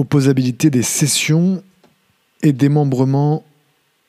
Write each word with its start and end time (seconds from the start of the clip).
Opposabilité 0.00 0.70
des 0.70 0.82
cessions 0.82 1.62
et 2.42 2.54
démembrement 2.54 3.44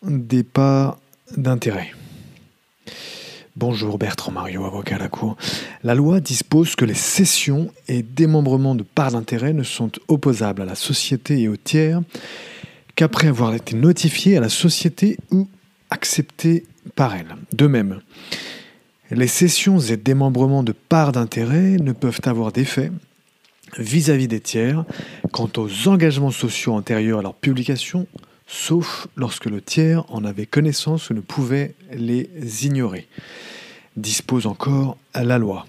des 0.02 0.42
parts 0.42 0.98
d'intérêt. 1.36 1.92
Bonjour 3.58 3.98
Bertrand 3.98 4.32
Mario, 4.32 4.64
avocat 4.64 4.96
à 4.96 5.00
la 5.00 5.10
Cour. 5.10 5.36
La 5.84 5.94
loi 5.94 6.22
dispose 6.22 6.78
que 6.78 6.86
les 6.86 6.94
cessions 6.94 7.74
et 7.90 8.04
démembrements 8.04 8.74
de 8.74 8.84
parts 8.84 9.12
d'intérêt 9.12 9.52
ne 9.52 9.64
sont 9.64 9.92
opposables 10.08 10.62
à 10.62 10.66
la 10.66 10.76
société 10.76 11.42
et 11.42 11.50
aux 11.50 11.58
tiers 11.58 12.00
qu'après 12.96 13.28
avoir 13.28 13.54
été 13.54 13.76
notifiés 13.76 14.38
à 14.38 14.40
la 14.40 14.48
société 14.48 15.18
ou 15.30 15.50
acceptés 15.90 16.64
par 16.96 17.18
elle. 17.18 17.36
De 17.52 17.68
même, 17.68 18.00
les 19.12 19.28
cessions 19.28 19.80
et 19.80 19.98
démembrements 19.98 20.64
de 20.64 20.72
parts 20.72 21.12
d'intérêt 21.12 21.76
ne 21.82 21.92
peuvent 21.92 22.22
avoir 22.24 22.54
d'effet 22.54 22.92
vis-à-vis 23.78 24.28
des 24.28 24.40
tiers 24.40 24.86
quant 25.32 25.50
aux 25.58 25.88
engagements 25.88 26.32
sociaux 26.32 26.74
antérieurs 26.74 27.20
à 27.20 27.22
leur 27.22 27.34
publication, 27.34 28.08
sauf 28.48 29.08
lorsque 29.16 29.46
le 29.46 29.62
tiers 29.62 30.04
en 30.10 30.26
avait 30.26 30.46
connaissance 30.46 31.10
ou 31.10 31.14
ne 31.14 31.22
pouvait 31.22 31.74
les 31.94 32.30
ignorer. 32.66 33.08
Dispose 33.96 34.46
encore 34.46 34.98
la 35.14 35.38
loi. 35.38 35.66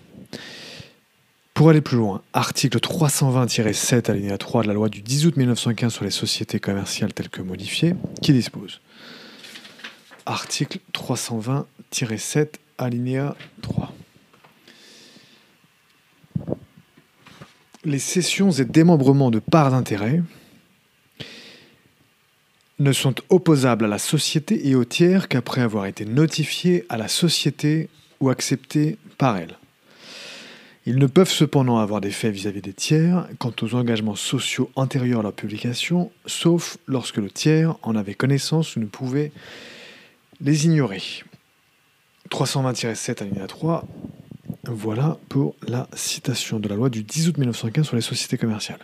Pour 1.55 1.69
aller 1.69 1.81
plus 1.81 1.99
loin, 1.99 2.23
article 2.33 2.79
320-7 2.79 4.11
alinéa 4.11 4.39
3 4.39 4.63
de 4.63 4.69
la 4.69 4.75
loi 4.75 4.89
du 4.89 5.03
10 5.03 5.27
août 5.27 5.37
1915 5.37 5.93
sur 5.93 6.05
les 6.05 6.11
sociétés 6.11 6.59
commerciales 6.59 7.13
telles 7.13 7.29
que 7.29 7.43
modifiées, 7.43 7.95
qui 8.23 8.33
dispose. 8.33 8.81
Article 10.25 10.79
320-7 10.95 12.55
alinéa 12.79 13.37
3. 13.61 13.82
Les 17.85 17.99
cessions 17.99 18.51
et 18.51 18.65
démembrements 18.65 19.31
de 19.31 19.41
parts 19.41 19.71
d'intérêt 19.71 20.23
ne 22.79 22.93
sont 22.93 23.15
opposables 23.29 23.85
à 23.85 23.89
la 23.89 23.99
société 23.99 24.69
et 24.69 24.75
aux 24.75 24.85
tiers 24.85 25.29
qu'après 25.29 25.61
avoir 25.63 25.87
été 25.87 26.05
notifiés 26.05 26.85
à 26.89 26.97
la 26.97 27.09
société 27.09 27.89
ou 28.21 28.31
acceptés 28.31 28.99
par 29.19 29.37
elle. 29.37 29.57
Ils 30.85 30.97
ne 30.97 31.07
peuvent 31.07 31.31
cependant 31.31 31.79
avoir 31.79 32.01
d'effet 32.01 32.31
vis-à-vis 32.31 32.63
des 32.63 32.73
tiers 32.73 33.29
quant 33.39 33.53
aux 33.63 33.75
engagements 33.75 34.17
sociaux 34.17 34.71
antérieurs 34.75 35.21
à 35.21 35.23
leur 35.23 35.33
publication, 35.33 36.11
sauf 36.27 36.77
lorsque 36.87 37.19
le 37.19 37.31
tiers 37.31 37.77
en 37.83 37.95
avait 37.95 38.15
connaissance 38.15 38.75
ou 38.75 38.81
ne 38.81 38.87
pouvait 38.87 39.31
les 40.41 40.67
ignorer. 40.67 41.03
320-7 42.31 43.23
alinéa 43.23 43.47
3, 43.47 43.87
voilà 44.69 45.19
pour 45.29 45.55
la 45.67 45.89
citation 45.95 46.61
de 46.61 46.69
la 46.69 46.77
loi 46.77 46.89
du 46.89 47.03
10 47.03 47.29
août 47.29 47.39
1915 47.39 47.87
sur 47.87 47.97
les 47.97 48.03
sociétés 48.03 48.39
commerciales. 48.39 48.81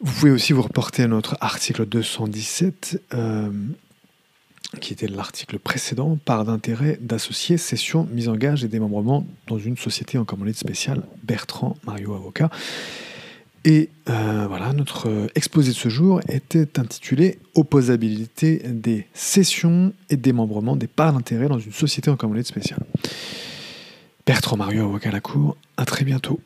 Vous 0.00 0.12
pouvez 0.12 0.32
aussi 0.32 0.52
vous 0.52 0.62
reporter 0.62 1.04
à 1.04 1.06
notre 1.06 1.36
article 1.40 1.86
217, 1.86 3.02
euh, 3.14 3.50
qui 4.80 4.92
était 4.92 5.06
l'article 5.06 5.58
précédent, 5.58 6.18
part 6.24 6.44
d'intérêt 6.44 6.98
d'associés, 7.00 7.56
cession, 7.56 8.08
mise 8.10 8.28
en 8.28 8.34
gage 8.36 8.64
et 8.64 8.68
démembrement 8.68 9.26
dans 9.46 9.58
une 9.58 9.76
société 9.76 10.18
en 10.18 10.24
commandite 10.24 10.56
spéciale, 10.56 11.02
Bertrand 11.22 11.76
Mario 11.86 12.14
Avocat. 12.14 12.50
Et 13.64 13.90
euh, 14.08 14.46
voilà, 14.48 14.72
notre 14.72 15.28
exposé 15.36 15.70
de 15.70 15.76
ce 15.76 15.88
jour 15.88 16.20
était 16.28 16.80
intitulé 16.80 17.38
Opposabilité 17.54 18.62
des 18.66 19.06
cessions 19.14 19.92
et 20.10 20.16
démembrement 20.16 20.74
des 20.74 20.88
parts 20.88 21.12
d'intérêt 21.12 21.46
dans 21.48 21.60
une 21.60 21.72
société 21.72 22.10
en 22.10 22.16
commandite 22.16 22.46
spéciale. 22.46 22.80
Bertrand 24.24 24.56
Mario, 24.56 24.84
avocat 24.84 25.08
à 25.08 25.12
la 25.12 25.20
Cour, 25.20 25.56
à 25.76 25.84
très 25.84 26.04
bientôt. 26.04 26.40